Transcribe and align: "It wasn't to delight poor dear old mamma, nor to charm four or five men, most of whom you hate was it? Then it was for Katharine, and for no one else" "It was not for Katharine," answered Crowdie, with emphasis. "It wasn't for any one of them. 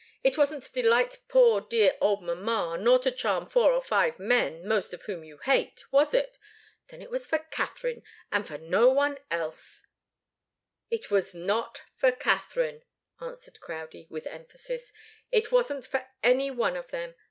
"It 0.23 0.35
wasn't 0.35 0.63
to 0.63 0.71
delight 0.73 1.19
poor 1.27 1.61
dear 1.61 1.95
old 2.01 2.23
mamma, 2.23 2.75
nor 2.75 2.97
to 2.97 3.11
charm 3.11 3.45
four 3.45 3.71
or 3.71 3.83
five 3.83 4.17
men, 4.17 4.67
most 4.67 4.95
of 4.95 5.03
whom 5.03 5.23
you 5.23 5.37
hate 5.37 5.83
was 5.91 6.15
it? 6.15 6.39
Then 6.87 7.03
it 7.03 7.11
was 7.11 7.27
for 7.27 7.37
Katharine, 7.37 8.01
and 8.31 8.47
for 8.47 8.57
no 8.57 8.89
one 8.89 9.19
else" 9.29 9.85
"It 10.89 11.11
was 11.11 11.35
not 11.35 11.83
for 11.95 12.11
Katharine," 12.11 12.81
answered 13.19 13.59
Crowdie, 13.59 14.07
with 14.09 14.25
emphasis. 14.25 14.91
"It 15.31 15.51
wasn't 15.51 15.85
for 15.85 16.07
any 16.23 16.49
one 16.49 16.75
of 16.75 16.89
them. 16.89 17.13